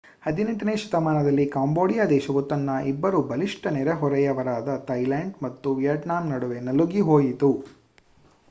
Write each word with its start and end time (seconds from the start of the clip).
18ನೇ 0.23 0.73
ಶತಮಾನದಲ್ಲಿ 0.77 1.43
ಕಾಂಬೋಡಿಯ 1.47 2.05
ದೇಶವು 2.07 2.41
ತನ್ನ 2.43 2.77
ಇಬ್ಬರು 2.91 3.19
ಬಲಿಷ್ಟ 3.23 3.73
ನೆರೆಹೊರೆಯವರಾದ 3.75 4.77
ಥಾಯಿಲ್ಯಾಂಡ್ 4.87 5.35
ಮತ್ತು 5.43 5.75
ವಿಯತ್ನಾಮ್ 5.75 6.31
ನಡುವೆ 6.33 6.59
ನಲುಗಿ 6.69 7.03
ಹೋಯಿತು 7.09 7.51